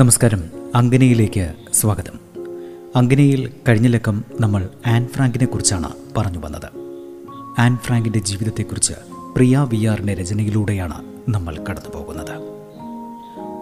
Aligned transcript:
നമസ്കാരം. 0.00 0.44
അങ്കനയിലേക്ക് 0.74 1.54
സ്വാഗതം. 1.72 2.20
അങ്കനയിൽ 2.96 3.52
കഴിഞ്ഞ 3.68 3.86
ലക്കം 3.86 4.24
നമ്മൾ 4.40 4.68
ആൻ 4.86 5.08
ഫ്രാങ്കിനെ 5.08 5.46
കുറിച്ചാണ് 5.46 5.88
പറഞ്ഞു 6.16 6.38
വന്നത്. 6.38 6.68
ആൻ 7.58 7.76
ഫ്രാങ്കിന്റെ 7.76 8.18
ജീവിതത്തെക്കുറിച്ച് 8.18 8.92
പ്രിയ 9.36 9.66
വി 9.68 9.86
ആറിന്റെ 9.86 10.14
രചനയിലൂടെയാണ് 10.14 11.04
നമ്മൾ 11.28 11.64
കടന്നു 11.70 11.98
പോകുന്നത് 11.98 12.32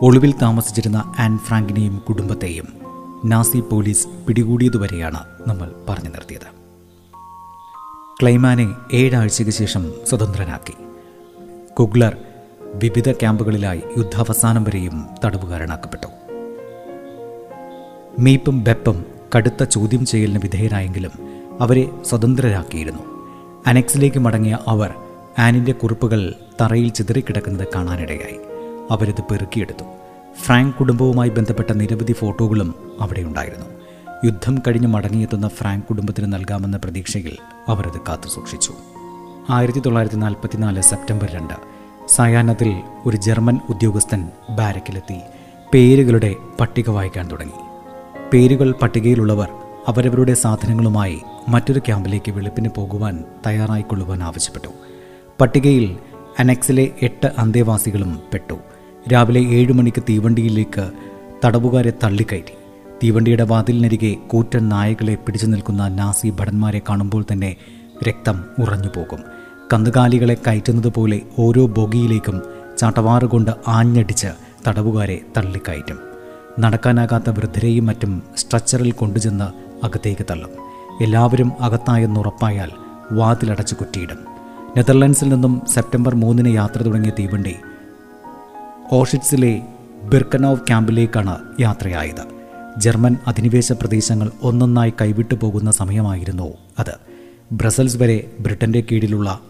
ഒളിവിൽ 0.03 0.35
താമസിച്ചിരുന്ന 0.43 1.15
ആൻ 1.19 1.39
ഫ്രാങ്കിനെയും 1.39 2.03
കുടുംബത്തെയും 2.09 2.67
നാസി 3.25 3.61
പോലീസ് 3.61 4.09
പിടികൂടിയതുവരെയാണ് 4.27 5.21
നമ്മൾ 5.47 5.73
പറഞ്ഞു 5.89 6.11
നിർത്തിയത്. 6.11 6.47
ക്ലൈമാനെ 8.23 8.75
ഏഴാഴ്ചയ്ക്ക് 8.93 9.55
ശേഷം 9.55 9.93
സ്വതന്ത്രനാക്കി. 10.07 10.75
കുഗ്ലർ 11.73 12.17
വിവിധ 12.75 13.13
ക്യാമ്പുകളിലായി 13.13 13.83
യുദ്ധാവസാനം 13.99 14.65
വരെയും 14.65 15.07
തടവുകാരനാക്കപ്പെട്ടു. 15.25 16.09
മീപ്പും 18.19 18.65
ബെപ്പും 18.65 19.05
കടുത്ത 19.37 19.65
ചോദ്യം 19.65 20.07
ചെയ്യലിന് 20.07 20.39
വിധേയരായെങ്കിലും 20.39 21.11
അവരെ 21.61 21.91
സ്വതന്ത്രരാക്കിയിരുന്നു. 22.05 23.03
അനക്സിലേക്ക് 23.67 24.19
മടങ്ങിയ 24.19 24.59
അവർ 24.69 24.95
ആനിന്റെ 25.39 25.73
കുറിപ്പുകൾ 25.73 26.35
തറയിൽ 26.61 26.89
ചിതറിക്കിടക്കുന്നത് 26.89 27.67
കാണാനിടയായി. 27.75 28.39
അവരത് 28.91 29.23
പെറുക്കിയെടുത്തു. 29.23 29.85
ഫ്രാങ്ക് 30.43 30.75
കുടുംബവുമായി 30.75 31.31
ബന്ധപ്പെട്ട 31.31 31.73
നിരവധി 31.73 32.13
ഫോട്ടോകളും 32.13 32.75
അവിടെയുണ്ടായിരുന്നു 33.01 33.67
യുദ്ധം 34.25 34.59
കഴിഞ്ഞ് 34.59 34.87
മടങ്ങിയെത്തുന്ന 34.87 35.49
ഫ്രാങ്ക് 35.49 35.85
കുടുംബത്തിന് 35.85 36.33
നൽകാമെന്ന 36.33 36.77
പ്രതീക്ഷയിൽ 36.77 37.37
അവരത് 37.69 38.01
കാത്തു 38.09 38.29
സൂക്ഷിച്ചു. 38.29 38.73
ആയിരത്തി 39.51 39.79
തൊള്ളായിരത്തി 39.79 40.17
നാൽപ്പത്തിനാല് 40.17 40.83
സെപ്റ്റംബർ 40.83 41.31
രണ്ട് 41.31 41.55
സയാനത്തിൽ 42.09 42.75
ഒരു 43.07 43.17
ജർമ്മൻ 43.17 43.59
ഉദ്യോഗസ്ഥൻ 43.69 44.29
ബാരക്കിലെത്തി 44.51 45.21
പേരുകളുടെ 45.75 46.35
പട്ടിക 46.61 46.91
വായിക്കാൻ 46.91 47.31
തുടങ്ങി. 47.31 47.68
പേരുകൾ 48.33 48.75
പട്ടികയിലുള്ളവർ 48.83 49.49
അവരവരുടെ 49.89 50.35
സാധനങ്ങളുമായി 50.35 51.19
മറ്റൊരു 51.49 51.79
ക്യാമ്പിലേക്ക് 51.79 52.33
വെളുപ്പിന് 52.33 52.69
പോകുവാൻ 52.77 53.25
തയ്യാറായിക്കൊള്ളുവാൻ 53.47 54.23
ആവശ്യപ്പെട്ടു. 54.23 54.69
പട്ടികയിൽ 55.41 55.97
അനക്സിലെ 56.39 56.91
എട്ട് 57.03 57.33
അന്തേവാസികളും 57.39 58.21
പെട്ടു. 58.33 58.59
രാവിലെ 59.13 59.41
ഏഴു 59.41 59.73
മണിക്ക് 59.73 60.03
തീവണ്ടിയിലേക്ക് 60.03 60.91
തടവുകാരെ 61.45 61.93
തള്ളിക്കയറ്റി. 62.05 62.53
തീവണ്ടിയുടെ 63.03 63.45
വാതിലിനരികെ 63.45 64.15
കൂറ്റൻ 64.29 64.69
നായകളെ 64.69 65.15
പിടിച്ചു 65.15 65.47
നിൽക്കുന്ന 65.47 65.89
നാസി 65.89 66.31
ഭടന്മാരെ 66.31 66.83
കാണുമ്പോൾ 66.89 67.25
തന്നെ 67.33 67.57
രക്തം 68.09 68.45
ഉറഞ്ഞു 68.59 68.89
പോകും 68.97 69.23
കന്നുകാലികളെ 69.73 70.37
കയറ്റുന്നത് 70.47 70.93
പോലെ 70.95 71.21
ഓരോ 71.39 71.67
ബോഗിയിലേക്കും 71.67 72.43
ചാട്ടവാറുകൊണ്ട് 72.79 73.51
ആഞ്ഞടിച്ച് 73.69 74.29
തടവുകാരെ 74.69 75.21
തള്ളിക്കയറ്റും. 75.37 76.08
നടക്കാനാകാത്ത 76.59 77.31
വൃദ്ധരെയും 77.31 77.87
മറ്റും 77.87 78.23
സ്ട്രക്ചറിൽ 78.37 78.91
കൊണ്ടുചെന്ന് 78.91 79.49
അകത്തേക്ക് 79.85 80.27
തള്ളും. 80.31 80.51
എല്ലാവരും 81.03 81.53
അകത്തായെന്നുറപ്പായാൽ 81.61 82.71
വാതിലടച്ചു 83.13 83.75
കുറ്റിയിടും. 83.75 84.19
നെതർലൻഡ്സിൽ 84.77 85.29
നിന്നും 85.29 85.63
സെപ്റ്റംബർ 85.75 86.15
മൂന്നിന് 86.15 86.55
യാത്ര 86.55 86.83
തുടങ്ങിയ 86.83 87.13
തീവണ്ടി 87.19 87.57
ഓഷിറ്റ്സിലെ 88.93 89.63
ബിർക്കനോവ് 90.03 90.57
ക്യാമ്പിലേക്കാണ് 90.57 91.39
യാത്രയായത്. 91.61 92.25
ജർമ്മൻ 92.79 93.17
അധിനിവേശ 93.27 93.73
പ്രദേശങ്ങൾ 93.73 94.31
ഒന്നൊന്നായി 94.43 94.93
കൈവിട്ടു 95.01 95.35
പോകുന്ന 95.35 95.71
സമയമായിരുന്നു 95.71 96.55
അത്. 96.79 96.95
ബ്രസൽസ് 97.53 97.97
വരെ 97.97 98.31
ബ്രിട്ടന്റെ 98.41 98.81
കീഴിലുള്ള 98.81 99.41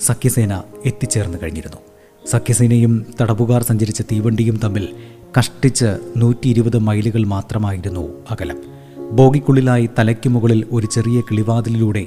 സഖ്യസേന 0.00 0.62
എത്തിച്ചേർന്നു 0.86 1.38
കഴിഞ്ഞിരുന്നു. 1.42 1.76
സഖ്യസേനയും 2.26 3.06
തടവുകാർ 3.20 3.62
സഞ്ചരിച്ച 3.62 4.00
തീവണ്ടിയും 4.00 4.56
തമ്മിൽ 4.56 4.94
കഷ്ടിച്ച് 5.38 6.12
നൂറ്റി 6.16 6.48
ഇരുപത് 6.48 6.78
മൈലുകൾ 6.78 7.24
മാത്രമായിരുന്നു 7.24 8.24
അകലം. 8.30 8.58
ബോഗിക്കുള്ളിലായി 9.10 9.90
തലയ്ക്ക് 9.98 10.28
മുകളിൽ 10.28 10.66
ഒരു 10.72 10.86
ചെറിയ 10.86 11.20
കിളിവാതിലിലൂടെ 11.20 12.06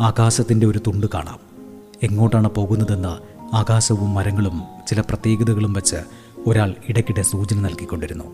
ആകാശത്തിന്റെ 0.00 0.66
ഒരു 0.66 0.80
തുണ്ട് 0.86 1.06
കാണാം. 1.14 1.38
എങ്ങോട്ടാണ് 2.02 2.50
പോകുന്നതെന്ന് 2.50 3.12
ആകാശവും 3.56 4.14
മരങ്ങളും 4.14 4.62
ചില 4.88 5.00
പ്രത്യേകതകളും 5.00 5.72
വെച്ച് 5.72 5.96
ഒരാൾ 6.46 6.74
ഇടയ്ക്കിടെ 6.88 7.22
സൂചന 7.22 7.60
നൽകിക്കൊണ്ടിരുന്നു. 7.60 8.24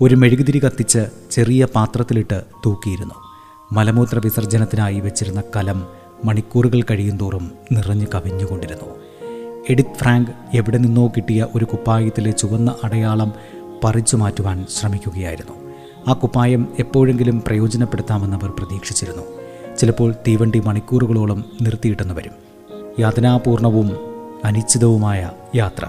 ഒരു 0.00 0.14
മെഴുകുതിരി 0.14 0.58
കത്തിച്ച് 0.58 1.06
ചെറിയ 1.30 1.64
പാത്രത്തിലിട്ട് 1.64 2.42
തൂക്കിയിരുന്നു. 2.66 3.14
മലമൂത്ര 3.72 4.18
വിസർജനത്തിനായി 4.18 5.00
വെച്ചിരുന്ന 5.00 5.42
കലം 5.56 5.86
മണിക്കൂറുകൾ 6.24 6.82
കഴിയും 6.82 7.16
തോറും 7.16 7.50
നിറഞ്ഞു 7.72 8.06
കവിഞ്ഞുകൊണ്ടിരുന്നു. 8.14 9.05
എഡിത് 9.70 9.94
ഫ്രാങ്ക് 9.96 10.30
എവിടെ 10.54 10.78
നിന്നോ 10.78 11.08
കിട്ടിയ 11.08 11.46
ഒരു 11.54 11.64
കുപ്പായത്തിലെ 11.64 12.30
ചുവന്ന 12.30 12.74
അടയാളം 12.84 13.32
പറിച്ചു 13.84 14.16
മാറ്റുവാൻ 14.16 14.66
ശ്രമിക്കുകയായിരുന്നു. 14.70 15.72
ആ 16.08 16.12
കുപ്പായം 16.12 16.68
എപ്പോഴെങ്കിലും 16.78 17.42
പ്രയോജനപ്പെടുത്താമെന്ന് 17.46 18.36
അവർ 18.36 18.50
പ്രതീക്ഷിച്ചിരുന്നു. 18.50 19.22
ചിലപ്പോൾ 19.76 20.14
തീവണ്ടി 20.28 20.60
മണിക്കൂറുകളോളം 20.60 21.44
നിർത്തിയിട്ടെന്ന് 21.62 22.14
വരും. 22.14 22.32
യാതനാപൂർണവും 23.00 23.90
അനിശ്ചിതവുമായ 24.44 25.30
യാത്ര. 25.56 25.86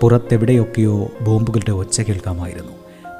പുറത്തെവിടെയൊക്കെയോ 0.00 1.08
ബോംബുകളുടെ 1.22 1.72
ഒച്ച 1.72 2.00
കേൾക്കാമായിരുന്നു. 2.00 2.72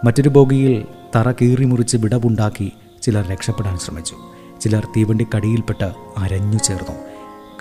മറ്റൊരു 0.04 0.28
ബോഗിയിൽ 0.28 0.86
തറ 1.16 1.32
കീറിമുറിച്ച് 1.32 1.96
വിടവുണ്ടാക്കി 1.96 2.72
ചിലർ 3.02 3.26
രക്ഷപ്പെടാൻ 3.26 3.78
ശ്രമിച്ചു. 3.78 4.14
ചിലർ 4.60 4.86
തീവണ്ടിക്കടിയിൽപ്പെട്ട് 4.96 5.92
അരഞ്ഞു 6.16 6.58
ചേർന്നു. 6.58 6.96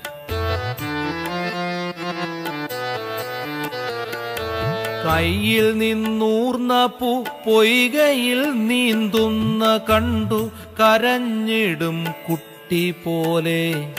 കയ്യിൽ 5.04 5.78
നിന്നൂർന്ന 5.78 6.86
പൂ 6.86 7.24
പൊയ്കയിൽ 7.46 8.54
നീന്തുന്ന 8.54 9.80
കണ്ടു 9.90 10.50
കരഞ്ഞിടും 10.80 12.06
കുട്ടി 12.28 12.90
പോലെ. 12.90 13.92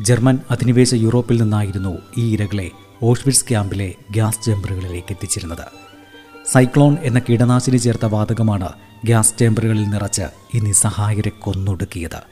ജർമ്മൻ 0.04 0.38
അധിനിവേശ 0.50 0.94
യൂറോപ്പിൽ 0.94 1.42
നിന്നായിരുന്നു 1.42 1.98
ഈ 2.18 2.34
ഇരകളെ 2.34 2.70
ഓഷ്വിറ്റ്സ് 3.02 3.48
ക്യാമ്പിലെ 3.48 3.94
ഗ്യാസ് 4.10 4.44
ചേമ്പറുകളിലേക്ക് 4.44 5.06
എത്തിച്ചിരുന്നത്. 5.10 5.86
സൈക്ലോൺ 6.52 6.96
എന്ന 7.02 7.18
കീടനാശിനി 7.18 7.76
ചേർത്ത 7.76 8.04
വാതകമാണ് 8.04 8.68
ഗ്യാസ് 9.04 9.38
ചേമ്പറുകളിൽ 9.38 9.84
നിറച്ച് 9.84 10.22
ഈ 10.54 10.58
നിസ്സഹായരെ 10.58 11.28
കൊന്നൊടുക്കിയത്. 11.28 12.22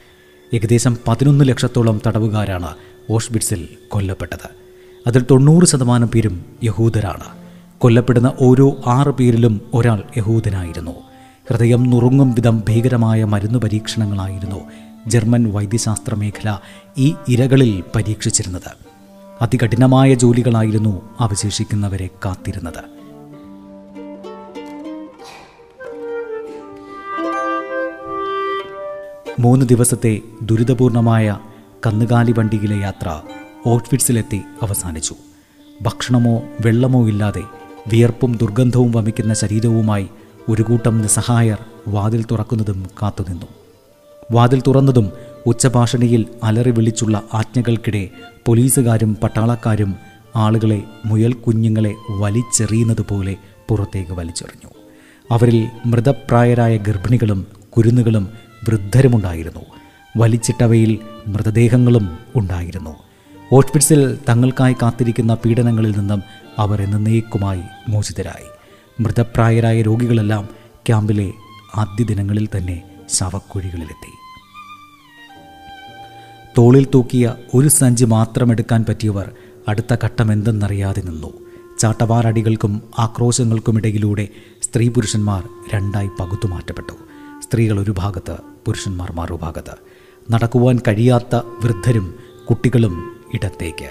ഏകദേശം 0.54 0.98
പതിനൊന്ന് 1.08 1.48
ലക്ഷത്തോളം 1.48 2.00
തടവുകാരാണ് 2.06 2.74
ഓഷ്വിറ്റ്സിൽ 3.10 3.68
കൊല്ലപ്പെട്ടത്. 3.88 4.48
അതിൽ 5.06 5.24
തൊണ്ണൂറ് 5.30 5.64
ശതമാനം 5.64 6.08
പേരും 6.08 6.44
യഹൂദരാണ്. 6.64 7.24
കൊല്ലപ്പെടുന്ന 7.78 8.32
ഓരോ 8.40 8.76
ആറ് 8.86 9.08
പേരിലും 9.08 9.60
ഒരാൾ 9.74 10.02
യഹൂദനായിരുന്നു. 10.16 11.13
ഹൃദയം 11.50 11.90
നുറുങ്ങും 11.90 12.32
വിധം 12.32 12.62
ഭീകരമായ 12.68 13.24
മരുന്ന് 13.24 13.58
പരീക്ഷണങ്ങളായിരുന്നു 13.58 14.60
ജർമ്മൻ 15.06 15.52
വൈദ്യശാസ്ത്ര 15.52 16.14
മേഖല 16.14 16.58
ഈ 16.98 17.14
ഇരകളിൽ 17.28 17.84
പരീക്ഷിച്ചിരുന്നത്. 17.94 18.70
അതികഠിനമായ 19.42 20.14
ജോലികളായിരുന്നു 20.14 21.02
അവശേഷിക്കുന്നവരെ 21.20 22.08
കാത്തിരുന്നത്. 22.24 22.84
മൂന്ന് 29.40 29.66
ദിവസത്തെ 29.66 30.20
ദുരിതപൂർണമായ 30.42 31.38
കന്നുകാലി 31.86 32.32
വണ്ടിയിലെ 32.32 32.76
യാത്ര 32.76 33.22
ഓട്ട്ഫിറ്റ്സിലെത്തി 33.66 34.40
അവസാനിച്ചു. 34.62 35.14
ഭക്ഷണമോ 35.82 36.42
വെള്ളമോ 36.60 37.08
ഇല്ലാതെ 37.08 37.42
വിയർപ്പും 37.88 38.36
ദുർഗന്ധവും 38.36 38.92
വമിക്കുന്ന 38.92 39.34
ശരീരവുമായി 39.34 40.08
ഒരു 40.48 40.62
കൂട്ടം 40.62 41.02
നിസ്സഹായർ 41.02 41.58
വാതിൽ 41.88 42.24
തുറക്കുന്നതും 42.30 42.86
കാത്തുനിന്നു. 43.02 43.46
വാതിൽ 44.30 44.62
തുറന്നതും 44.66 45.12
ഉച്ചഭാഷണിയിൽ 45.46 46.26
അലറി 46.42 46.70
വിളിച്ചുള്ള 46.70 47.22
ആജ്ഞകൾക്കിടെ 47.34 48.08
പോലീസുകാരും 48.46 49.16
പട്ടാളക്കാരും 49.22 49.96
ആളുകളെ 50.36 50.82
മുയൽ 51.06 51.32
കുഞ്ഞുങ്ങളെ 51.32 51.94
വലിച്ചെറിയുന്നത് 52.10 53.04
പോലെ 53.08 53.36
പുറത്തേക്ക് 53.68 54.10
വലിച്ചെറിഞ്ഞു. 54.10 54.70
അവരിൽ 55.30 55.68
മൃതപ്രായരായ 55.86 56.76
ഗർഭിണികളും 56.76 57.46
കുരുന്നുകളും 57.70 58.28
വൃദ്ധരുമുണ്ടായിരുന്നു. 58.68 59.60
വലിച്ചിട്ടവയിൽ 60.16 60.98
മൃതദേഹങ്ങളും 61.26 62.18
ഉണ്ടായിരുന്നു. 62.36 62.96
ഓഷ്പിറ്റ്സിൽ 63.52 64.18
തങ്ങൾക്കായി 64.28 64.72
കാത്തിരിക്കുന്ന 64.72 65.34
പീഡനങ്ങളിൽ 65.34 65.98
നിന്നും 65.98 66.22
അവർ 66.58 66.82
എന്നേക്കുമായി 66.82 67.62
മോചിതരായി. 67.88 68.53
മൃതപ്രായരായ 69.00 69.82
രോഗികളെല്ലാം 69.82 70.48
ക്യാമ്പിലെ 70.86 71.32
ആദ്യ 71.74 72.04
ദിനങ്ങളിൽ 72.04 72.48
തന്നെ 72.56 72.82
ശവക്കുഴികളിലെത്തി. 73.08 74.10
തോളിൽ 76.58 76.86
തൂക്കിയ 76.94 77.34
ഒരു 77.54 77.68
സഞ്ചി 77.68 78.04
മാത്രം 78.04 78.52
എടുക്കാൻ 78.52 78.84
പറ്റിയവർ 78.88 79.30
അടുത്ത 79.68 79.96
ഘട്ടം 80.04 80.32
എന്തെന്നറിയാതെ 80.32 81.02
നിന്നു. 81.02 81.32
ചാട്ടവാറടികൾക്കും 81.78 82.82
ആക്രോശങ്ങൾക്കുമിടയിലൂടെ 82.98 84.28
സ്ത്രീ 84.62 84.88
പുരുഷന്മാർ 84.88 85.48
രണ്ടായി 85.74 86.10
പകുത്തു 86.20 86.46
മാറ്റപ്പെട്ടു. 86.46 86.92
സ്ത്രീകൾ 87.40 87.80
ഒരു 87.80 87.94
ഭാഗത്ത് 87.98 88.36
പുരുഷന്മാർ 88.66 89.12
മറുഭാഗത്ത്. 89.12 89.74
നടക്കുവാൻ 90.32 90.78
കഴിയാത്ത 90.88 91.36
വൃദ്ധരും 91.36 92.14
കുട്ടികളും 92.50 93.16
ഇടത്തേക്ക്. 93.34 93.90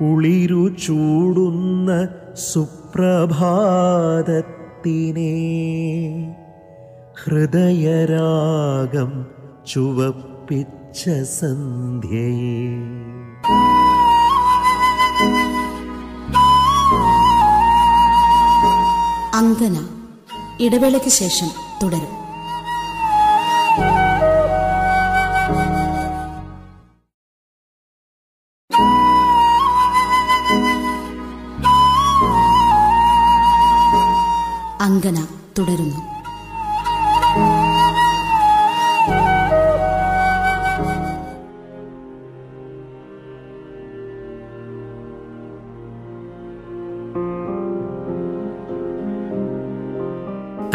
കുളിരു 0.00 0.76
ചൂടുന്ന 0.86 2.08
സുപ്രഭാതത്തിനെ 2.34 5.34
ഹൃദയരാഗം 7.24 9.26
ചുവപ്പിച്ച 9.72 11.10
സന്ധ്യയെ. 11.40 12.78
അങ്കന. 19.34 19.88
ഇടവേളയ്ക്ക് 20.60 21.08
ശേഷം 21.08 21.48
തുടരും. 21.82 22.27
അങ്കന 34.98 35.26
തുടരുന്നു. 35.58 35.96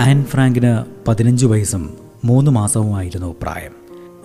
ആൻ 0.01 0.25
ഫ്രാങ്കിന് 0.25 0.85
പതിനഞ്ച് 1.07 1.45
വയസ്സും 1.45 1.97
മൂന്ന് 2.25 2.51
മാസവുമായിരുന്നു 2.51 3.35
പ്രായം. 3.41 3.71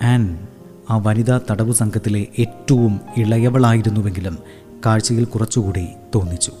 ആൻ 0.03 0.47
ആ 0.89 0.97
വനിതാ 0.97 1.39
തടവു 1.51 1.71
സംഘത്തിലെ 1.71 2.27
ഏറ്റവും 2.39 2.99
ഇളയവളായിരുന്നുവെങ്കിലും 3.17 4.37
കാഴ്ചയിൽ 4.85 5.25
കുറച്ചുകൂടി 5.25 5.87
തോന്നിച്ചു. 6.15 6.51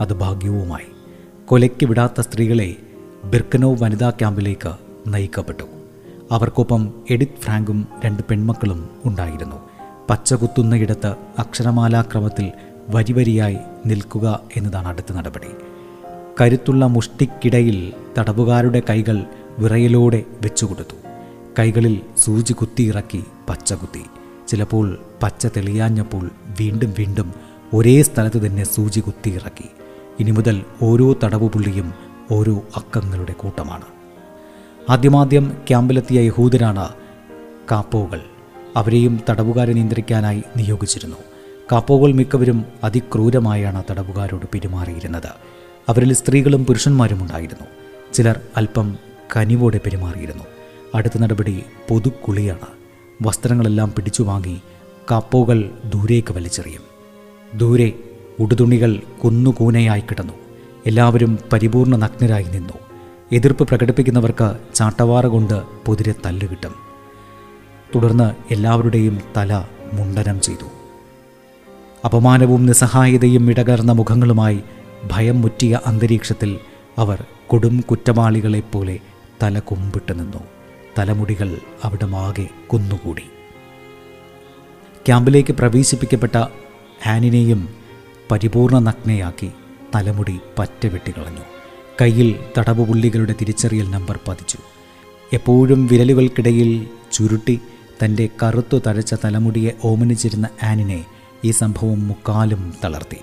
അത് 0.00 0.12
ഭാഗ്യവുമായി. 0.12 0.84
കൊലയ്ക്ക് 1.46 1.86
വിടാത്ത 1.86 2.20
സ്ത്രീകളെ 2.20 2.76
ബിർക്കനോ 3.30 3.74
വനിതാ 3.74 4.10
ക്യാമ്പിലേക്ക് 4.10 4.72
നയിക്കപ്പെട്ടു. 5.06 5.64
അവർക്കൊപ്പം 6.32 6.94
എഡിത്ത് 7.10 7.40
ഫ്രാങ്കും 7.40 7.88
രണ്ട് 8.04 8.22
പെൺമക്കളും 8.22 8.88
ഉണ്ടായിരുന്നു. 9.04 9.56
പച്ചകുത്തുന്നയിടത്ത് 10.10 11.14
അക്ഷരമാലാക്രമത്തിൽ 11.38 12.52
വരിവരിയായി 12.88 13.56
നിൽക്കുക 13.86 14.40
എന്നതാണ് 14.56 14.88
അടുത്ത 14.88 15.12
നടപടി. 15.12 15.46
കരുത്തുള്ള 16.40 16.86
മുഷ്ടിക്കിടയിൽ 16.86 17.92
തടവുകാരുടെ 18.18 18.82
കൈകൾ 18.90 19.24
വിറയലോടെ 19.58 20.24
വെച്ചുകൊടുത്തു. 20.42 20.96
കൈകളിൽ 21.58 22.00
സൂചി 22.18 22.52
കുത്തിയിറക്കി 22.52 23.24
പച്ച 23.48 23.72
കുത്തി 23.72 24.04
ചിലപ്പോൾ 24.48 24.98
പച്ച 25.22 25.46
തെളിയാഞ്ഞപ്പോൾ 25.46 26.30
വീണ്ടും 26.60 26.94
വീണ്ടും 26.98 27.34
ഒരേ 27.74 28.02
സ്ഥലത്ത് 28.02 28.46
തന്നെ 28.46 28.64
സൂചി 28.64 29.00
കുത്തിയിറക്കി. 29.00 29.68
ഇനി 30.20 30.30
മുതൽ 30.30 30.62
ഓരോ 30.82 31.16
തടവുപുള്ളിയും 31.24 31.94
ഓരോ 32.30 32.62
അക്കങ്ങളുടെ 32.76 33.32
കൂട്ടമാണ്. 33.32 33.84
ആദ്യമാദ്യം 34.90 35.56
ക്യാമ്പിലെത്തിയ 35.68 36.20
യഹൂദരാണ് 36.20 36.88
കാപ്പോകൾ. 37.70 38.20
അവരെയും 38.76 39.20
തടവുകാരെ 39.30 39.72
നിയന്ത്രിക്കാനായി 39.72 40.42
നിയോഗിച്ചിരുന്നു. 40.56 41.16
കാപ്പോകൾ 41.72 42.12
മിക്കവരും 42.12 42.64
അതിക്രൂരമായാണ് 42.84 43.84
തടവുകാരോട് 43.90 44.46
പെരുമാറിയിരുന്നത്. 44.46 45.28
അവരിൽ 45.88 46.12
സ്ത്രീകളും 46.12 46.66
പുരുഷന്മാരും 46.66 47.22
ഉണ്ടായിരുന്നു. 47.22 47.66
ചിലർ 48.14 48.40
അല്പം 48.56 48.98
കനിവോടെ 49.36 49.80
പെരുമാറിയിരുന്നു. 49.84 50.44
അടുത്ത 50.94 51.18
നടപടി 51.18 51.62
പൊതുക്കുളിയാണ്. 51.90 52.66
വസ്ത്രങ്ങളെല്ലാം 53.22 53.92
പിടിച്ചു 53.96 54.22
വാങ്ങി 54.22 54.60
കാപ്പോകൾ 55.10 55.70
ദൂരേക്ക് 55.84 56.32
വലിച്ചെറിയും. 56.32 56.82
ദൂരെ 57.58 57.92
ഉടുതുണികൾ 58.40 59.00
കുന്നുകൂനയായി 59.24 60.00
കിടന്നു. 60.00 60.43
എല്ലാവരും 60.86 61.38
പരിപൂർണ 61.52 61.96
നഗ്നരായി 61.96 62.44
നിന്നു. 62.44 62.72
എതിർപ്പ് 63.32 63.68
പ്രകടിപ്പിക്കുന്നവർക്ക് 63.68 64.56
ചാട്ടവാറ 64.74 65.26
കൊണ്ട് 65.26 65.62
പൊതിരെ 65.86 66.14
തല്ലുകിട്ടും. 66.26 66.74
തുടർന്ന് 67.94 68.52
എല്ലാവരുടെയും 68.52 69.20
തല 69.36 69.64
മുണ്ടനം 69.92 70.40
ചെയ്തു. 70.40 70.66
അപമാനവും 72.04 72.66
നിസ്സഹായതയും 72.66 73.50
ഇടകർന്ന 73.50 73.92
മുഖങ്ങളുമായി 73.92 74.62
ഭയം 75.10 75.42
മുറ്റിയ 75.42 75.80
അന്തരീക്ഷത്തിൽ 75.86 76.58
അവർ 76.98 77.24
കൊടും 77.46 77.80
കുറ്റവാളികളെപ്പോലെ 77.80 78.98
തല 79.42 79.58
കുമ്പിട്ട് 79.58 80.18
നിന്നു. 80.18 80.38
തലമുടികൾ 80.98 81.58
അവിടെ 81.84 82.16
ആകെ 82.16 82.48
കുന്നുകൂടി. 82.72 83.22
ക്യാമ്പിലേക്ക് 85.06 85.52
പ്രവേശിപ്പിക്കപ്പെട്ട 85.52 86.44
ഹാനിനെയും 87.06 87.68
പരിപൂർണ 88.30 88.78
നഗ്നയാക്കി 88.78 89.50
തലമുടി 89.94 90.40
പറ്റ 90.58 90.86
വെട്ടിക്കളഞ്ഞു 90.86 91.44
കയ്യിൽ 92.00 92.38
തടവുപുള്ളികളുടെ 92.58 93.34
തിരിച്ചറിയൽ 93.40 93.90
നമ്പർ 93.90 94.18
പതിച്ചു. 94.28 94.58
എപ്പോഴും 95.32 95.86
വിരലുകൾക്കിടയിൽ 95.86 96.86
ചുരുട്ടി 97.12 97.60
തന്റെ 98.04 98.28
കറുത്തു 98.42 98.82
തഴച്ച 98.86 99.14
തലമുടിയെ 99.14 99.72
ഓമനിച്ചിരുന്ന 99.84 100.46
ആനിനെ 100.62 101.04
ഈ 101.44 101.50
സംഭവം 101.50 102.08
മുക്കാലും 102.08 102.74
തളർത്തി. 102.84 103.20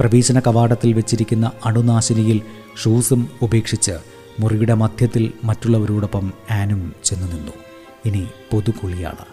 പ്രവേശന 0.00 0.40
കവാടത്തിൽ 0.40 0.92
വെച്ചിരിക്കുന്ന 0.92 1.50
അണുനാശിനിയിൽ 1.64 2.42
ഷൂസും 2.82 3.28
ഉപേക്ഷിച്ച് 3.42 3.96
മുറിയുടെ 4.40 4.74
മധ്യത്തിൽ 4.74 5.32
മറ്റുള്ളവരോടൊപ്പം 5.44 6.32
ആനും 6.50 6.94
ചെന്നു 7.04 7.26
നിന്നു. 7.26 7.52
ഇനി 8.06 8.26
പൊതുകുളിയാണ് 8.52 9.24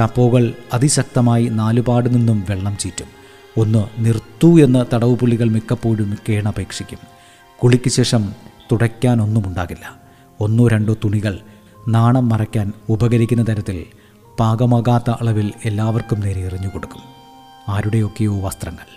കപ്പോകൾ 0.00 0.54
അതിശക്തമായി 0.72 1.46
നാലുപാട് 1.48 2.14
നിന്നും 2.14 2.46
വെള്ളം 2.48 2.76
ചീറ്റും. 2.76 3.15
ഒന്ന് 3.58 4.04
നിർത്തൂ 4.04 4.58
എന്ന് 4.58 4.94
തടവുപുള്ളികൾ 4.94 5.48
മിക്കപ്പോഴും 5.48 6.16
കേണപേക്ഷിക്കും 6.28 6.98
കുളിക്ക് 7.62 7.90
ശേഷം 7.90 8.32
തുടയ്ക്കാനൊന്നുമുണ്ടാകില്ല 8.72 9.96
ഒന്നോ 10.40 10.68
രണ്ടോ 10.68 10.94
തുണികൾ 11.04 11.38
നാണം 11.88 12.28
മറയ്ക്കാൻ 12.28 12.72
ഉപകരിക്കുന്ന 12.88 13.44
തരത്തിൽ 13.48 13.84
പാകമാകാത്ത 14.40 15.10
അളവിൽ 15.10 15.52
എല്ലാവർക്കും 15.64 16.20
നേരെ 16.20 16.40
എറിഞ്ഞു 16.40 16.68
കൊടുക്കും. 16.68 17.02
ആരുടെയൊക്കെയോ 17.68 18.40
വസ്ത്രങ്ങൾ 18.40 18.88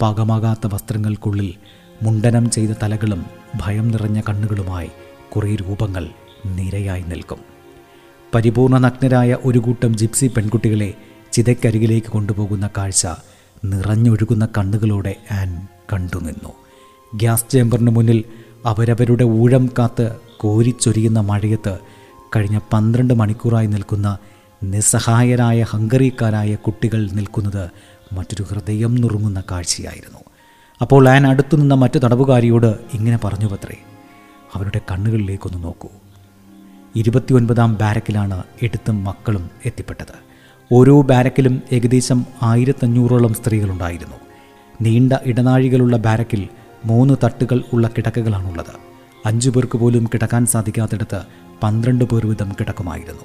പാകമാകാത്ത 0.00 0.66
വസ്ത്രങ്ങൾക്കുള്ളിൽ 0.66 1.54
മുണ്ടനം 2.02 2.50
ചെയ്ത 2.50 2.70
തലകളും 2.82 3.26
ഭയം 3.56 3.88
നിറഞ്ഞ 3.88 4.20
കണ്ണുകളുമായി 4.28 4.90
കുറേ 5.36 5.54
രൂപങ്ങൾ 5.54 6.08
നിരയായി 6.46 7.02
നിൽക്കും. 7.02 7.38
പരിപൂർണ 8.34 8.78
നഗ്നരായ 8.78 9.36
ഒരു 9.44 9.58
കൂട്ടം 9.58 9.96
ജിപ്സി 9.96 10.26
പെൺകുട്ടികളെ 10.26 10.94
ചിതയ്ക്കരികിലേക്ക് 11.32 12.06
കൊണ്ടുപോകുന്ന 12.06 12.70
കാഴ്ച 12.76 13.06
നിറഞ്ഞൊഴുകുന്ന 13.64 14.48
കണ്ണുകളോടെ 14.58 15.16
ആൻ 15.32 15.68
കണ്ടുനിന്നു. 15.92 16.52
ഗ്യാസ് 17.14 17.44
ചേമ്പറിന് 17.50 17.90
മുന്നിൽ 17.90 18.24
അവരവരുടെ 18.66 19.24
ഊഴം 19.24 19.70
കാത്ത് 19.78 20.16
കോരിച്ചൊരിയുന്ന 20.36 21.20
മഴയത്ത് 21.20 21.78
കഴിഞ്ഞ 22.36 22.58
പന്ത്രണ്ട് 22.72 23.14
മണിക്കൂറായി 23.14 23.66
നിൽക്കുന്ന 23.66 24.18
നിസ്സഹായരായ 24.62 25.62
ഹംഗറിക്കാരായ 25.62 26.54
കുട്ടികൾ 26.54 27.10
നിൽക്കുന്നത് 27.10 27.70
മറ്റൊരു 28.12 28.42
ഹൃദയം 28.42 28.94
നുറുങ്ങുന്ന 28.94 29.42
കാഴ്ചയായിരുന്നു. 29.50 30.18
അപ്പോൾ 30.80 31.08
ആൻ 31.08 31.26
അടുത്തു 31.26 31.56
നിന്ന 31.56 31.74
മറ്റു 31.74 31.98
തടവുകാരിയോട് 31.98 32.78
ഇങ്ങനെ 32.94 33.18
പറഞ്ഞു 33.24 33.46
പത്രേ 33.46 33.76
അവരുടെ 34.54 34.80
കണ്ണുകളിലേക്കൊന്ന് 34.90 35.64
നോക്കൂ. 35.64 35.88
ഇരുപത്തിയൊൻപതാം 36.96 37.74
ബാരക്കിലാണ് 37.74 38.42
എടുത്തും 38.62 39.04
മക്കളും 39.04 39.50
എത്തിപ്പെട്ടത്. 39.66 40.31
ഓരോ 40.74 41.02
ബാരക്കിലും 41.02 41.62
ഏകദേശം 41.72 42.26
ആയിരത്തഞ്ഞൂറോളം 42.42 43.34
സ്ത്രീകളുണ്ടായിരുന്നു. 43.34 44.16
നീണ്ട 44.80 45.12
ഇടനാഴികളുള്ള 45.26 45.96
ബാരക്കിൽ 45.96 46.48
മൂന്ന് 46.84 47.14
തട്ടുകൾ 47.24 47.62
ഉള്ള 47.72 47.90
കിടക്കകളാണുള്ളത്. 47.96 48.78
അഞ്ചു 49.26 49.50
പേർക്ക് 49.50 49.78
പോലും 49.78 50.06
കിടക്കാൻ 50.14 50.46
സാധിക്കാത്തിടത്ത് 50.46 51.22
പന്ത്രണ്ട് 51.62 52.04
പേർ 52.04 52.26
വീതം 52.26 52.52
കിടക്കുമായിരുന്നു. 52.60 53.20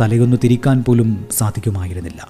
തലയൊന്ന് 0.00 0.36
തിരിക്കാൻ 0.44 0.84
പോലും 0.84 1.26
സാധിക്കുമായിരുന്നില്ല. 1.32 2.28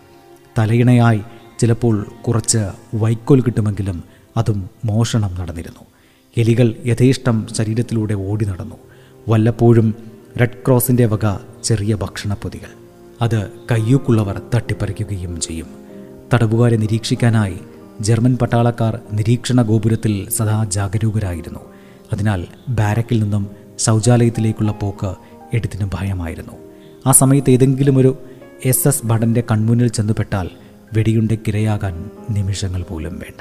തലയിണയായി 0.58 1.20
ചിലപ്പോൾ 1.58 2.06
കുറച്ച് 2.26 2.70
വൈക്കോൽ 2.94 3.40
കിട്ടുമെങ്കിലും 3.40 4.04
അതും 4.37 4.70
മോഷണം 4.85 5.35
നടന്നിരുന്നു. 5.40 5.80
എലികൾ 6.37 6.75
യഥേഷ്ടം 6.87 7.46
ശരീരത്തിലൂടെ 7.52 8.14
ഓടി 8.14 8.44
നടന്നു. 8.44 8.76
വല്ലപ്പോഴും 9.28 9.94
റെഡ് 10.40 10.64
ക്രോസിന്റെ 10.66 11.06
വക 11.06 11.37
ചെറിയ 11.64 11.94
ഭക്ഷണപ്പൊതികൾ. 11.94 12.86
അത് 13.23 13.50
കയ്യൂക്കുള്ളവർ 13.70 14.40
തട്ടിപ്പറിക്കുകയും 14.54 15.40
ചെയ്യും. 15.40 15.66
തടവുകാരെ 16.35 16.76
നിരീക്ഷിക്കാനായി 16.76 17.56
ജർമ്മൻ 18.00 18.37
പട്ടാളക്കാർ 18.37 19.00
നിരീക്ഷണ 19.12 19.62
ഗോപുരത്തിൽ 19.62 20.28
സദാ 20.30 20.64
ജാഗരൂകരായിരുന്നു. 20.64 21.61
അതിനാൽ 22.12 22.46
ബാരക്കിൽ 22.68 23.23
നിന്നും 23.23 23.50
ശൗചാലയത്തിലേക്കുള്ള 23.78 24.73
പോക്ക് 24.73 25.14
എഡിത്തിന് 25.54 25.90
ഭയമായിരുന്നു. 25.94 26.52
ആ 27.06 27.12
സമയത്ത് 27.12 27.50
ഏതെങ്കിലും 27.50 27.99
ഒരു 27.99 28.18
എസ് 28.64 28.88
എസ് 28.88 29.06
ഭടന്റെ 29.06 29.42
കൺമുന്നിൽ 29.50 29.88
ചെന്നുപെട്ടാൽ 29.88 30.50
വെടിയുണ്ടയ്ക്കിരയാകാൻ 30.92 32.11
നിമിഷങ്ങൾ 32.30 32.82
പോലും 32.82 33.18
വേണ്ട. 33.18 33.40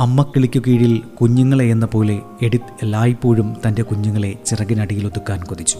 അമ്മക്കിളിക്കു 0.00 0.58
കീഴിൽ 0.66 0.98
കുഞ്ഞുങ്ങളെ 0.98 1.64
എന്ന 1.64 1.86
പോലെ 1.86 2.20
എഡിത്ത് 2.42 2.74
എല്ലായ്പ്പോഴും 2.82 3.56
തന്റെ 3.66 3.82
കുഞ്ഞുങ്ങളെ 3.82 4.34
ചിറകിനടിയിൽ 4.46 5.06
ഒതുക്കാൻ 5.06 5.44
കൊതിച്ചു. 5.44 5.78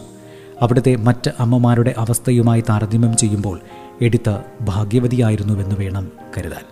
അവിടുത്തെ 0.63 0.97
മറ്റ് 0.97 1.31
അമ്മമാരുടെ 1.41 1.95
അവസ്ഥയുമായി 1.99 2.61
താരതമ്യം 2.61 3.17
ചെയ്യുമ്പോൾ 3.17 3.61
എഡിത്ത് 4.03 4.41
ഭാഗ്യവതിയായിരുന്നുവെന്ന് 4.61 5.77
വേണം 5.77 6.13
കരുതാൻ. 6.39 6.65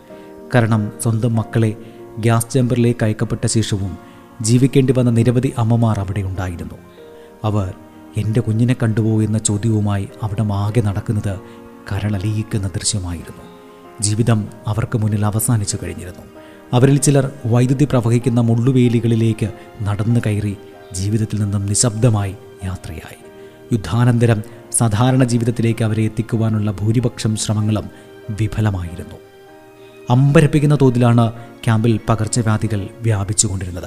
കാരണം 0.54 0.92
സ്വന്തം 1.02 1.34
മക്കളെ 1.34 1.76
ഗ്യാസ് 2.18 2.50
ചേമ്പറിലേക്ക് 2.50 3.04
അയക്കപ്പെട്ട 3.04 3.46
ശേഷവും 3.46 3.98
ജീവിക്കേണ്ടി 4.40 4.94
വന്ന 4.98 5.10
നിരവധി 5.10 5.52
അമ്മമാർ 5.58 6.00
അവിടെ 6.00 6.20
ഉണ്ടായിരുന്നു. 6.20 6.74
അവർ 7.44 7.74
എന്റെ 8.16 8.40
കുഞ്ഞിനെ 8.40 8.76
കണ്ടുപോ 8.82 9.22
എന്ന 9.22 9.38
ചോദ്യവുമായി 9.38 10.08
അവിടെ 10.22 10.44
ആകെ 10.52 10.80
നടക്കുന്നത് 10.80 11.38
കരളലിയിക്കുന്ന 11.92 12.68
ദൃശ്യമായിരുന്നു. 12.68 13.42
ജീവിതം 14.00 14.48
അവർക്ക് 14.66 14.98
മുന്നിൽ 14.98 15.26
അവസാനിച്ചു 15.26 15.78
കഴിഞ്ഞിരുന്നു. 15.82 16.24
അവരിൽ 16.72 16.96
ചിലർ 16.96 17.30
വൈദ്യുതി 17.46 17.84
പ്രവഹിക്കുന്ന 17.84 18.40
മുള്ളുവേലികളിലേക്ക് 18.40 19.50
നടന്നു 19.82 20.20
കയറി 20.26 20.56
ജീവിതത്തിൽ 20.92 21.42
നിന്നും 21.42 21.66
നിശബ്ദമായി 21.66 22.34
യാത്രയായി. 22.64 23.23
യുദ്ധാനന്തരം 23.74 24.42
സാധാരണ 24.72 25.24
ജീവിതത്തിലേക്ക് 25.24 25.84
അവരെ 25.84 26.04
എത്തിക്കുവാനുള്ള 26.04 26.70
ഭൂരിപക്ഷം 26.70 27.36
ശ്രമങ്ങളും 27.36 27.84
വിഫലമായിരുന്നു. 28.30 29.14
അമ്പരപ്പിക്കുന്ന 30.10 30.78
തോതിലാണ് 30.80 31.32
ക്യാമ്പിൽ 31.64 32.00
പകർച്ചവ്യാധികൾ 32.08 32.88
വ്യാപിച്ചുകൊണ്ടിരുന്നത്. 33.00 33.84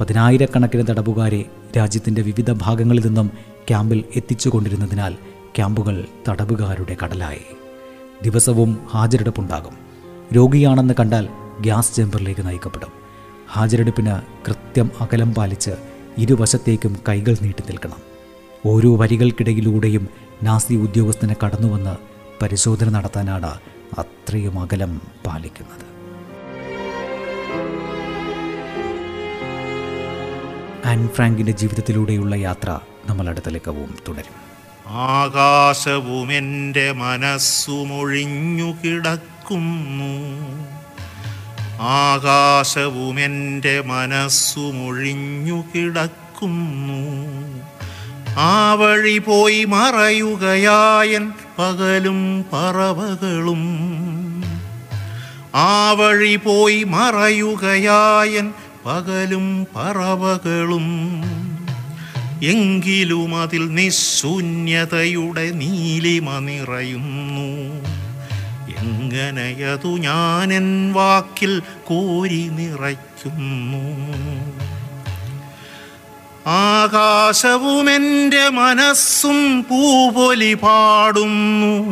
പതിനായിരക്കണക്കിന് 0.00 0.84
തടവുകാരെ 0.90 1.44
രാജ്യത്തിന്റെ 1.76 2.22
വിവിധ 2.22 2.52
ഭാഗങ്ങളിൽ 2.52 3.06
നിന്നും 3.06 3.30
ക്യാമ്പിൽ 3.68 4.04
എത്തിച്ചുകൊണ്ടിരുന്നതിനാൽ 4.16 5.12
ക്യാമ്പുകൾ 5.56 6.04
തടവുകാരുടെ 6.28 6.96
കടലായി. 7.04 7.56
ദിവസവും 8.22 8.78
ഹാജരെടുപ്പുണ്ടാകും. 8.90 9.72
രോഗിയാണെന്ന് 10.36 10.94
കണ്ടാൽ 11.00 11.28
ഗ്യാസ് 11.60 11.96
ചേമ്പറിലേക്ക് 11.96 12.46
നയിക്കപ്പെടും. 12.46 12.88
ഹാജരെടുപ്പിന് 13.52 14.14
കൃത്യം 14.48 14.90
അകലം 15.00 15.34
പാലിച്ച് 15.34 15.70
ഇരുവശത്തേക്കും 16.18 16.96
കൈകൾ 17.08 17.36
നീട്ടി 17.42 17.62
നിൽക്കണം. 17.62 18.09
ഓരോ 18.66 18.96
വരികൾക്കിടയിലൂടെയും 18.96 20.08
നാസി 20.42 20.74
ഉദ്യോഗസ്ഥനെ 20.74 21.36
കടന്നുവന്ന് 21.44 21.96
പരിശോധന 22.42 22.88
നടത്താനാണ് 22.88 23.60
അത്രയും 23.98 24.58
അകലം 24.58 25.00
പാലിക്കുന്നത്. 25.26 25.90
ആൻ 30.84 31.08
ഫ്രാങ്കിന്റെ 31.08 31.52
ജീവിതത്തിലൂടെയുള്ള 31.52 32.34
യാത്ര 32.34 32.78
നമ്മൾ 33.06 33.28
അടുത്ത 33.28 33.48
ലക്കവും 33.48 33.94
തുടരും. 34.08 34.50
ആകാശവും 34.86 36.32
എന്റെ 36.32 36.92
മനസ്സുമൊഴിഞ്ഞു 36.92 38.72
കിടക്കുന്നു. 38.72 40.12
ആകാശവും 41.80 43.20
എന്റെ 43.20 43.80
മനസ്സുമൊഴിഞ്ഞു 43.80 45.64
കിടക്കുന്നു. 45.76 47.00
ആ 48.36 48.74
വഴി 48.74 49.18
പോയി 49.18 49.64
മറയുകയായൻ 49.64 51.32
പകലും 51.58 52.44
പറവകളും. 52.52 53.62
ആ 55.54 55.92
വഴി 55.92 56.36
പോയി 56.36 56.84
മറയുകയായൻ 56.84 58.52
പകലും 58.86 59.66
പറവകളും. 59.76 60.86
എങ്കിലും 62.42 63.42
അതിൽ 63.42 63.74
നിശൂന്യതയുടെ 63.74 65.50
നീലിമ 65.50 66.38
നിറയുന്നു. 66.38 67.50
എങ്ങനെയതു 68.80 69.88
ഞാനെൻ 69.88 70.92
വാക്കിൽ 70.92 71.62
കോരി 71.84 72.48
നിറയ്ക്കുന്നു. 72.48 74.10
ആകാശവും 76.46 77.90
എന്റെ 77.90 78.48
മനസ്സും 78.48 79.62
പൂപൊലി 79.62 80.54
പാടുന്നു. 80.54 81.90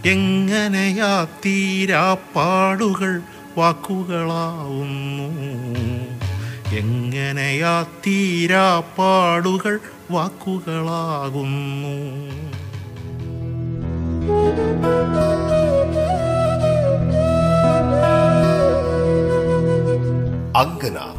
എങ്ങനെയാ 0.08 1.26
തീരാപ്പാടുകൾ 1.44 3.20
വാക്കുകളാവുന്നു. 3.56 5.28
എങ്ങനെയാ 6.76 7.86
തീരാപ്പാടുകൾ 8.06 9.80
വാക്കുകളാകുന്നു. 10.10 11.94
അങ്കനാ 20.58 21.13